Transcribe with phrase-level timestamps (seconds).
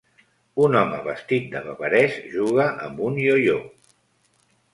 [0.67, 3.61] Un home vestit de bavarès juga amb un io-io.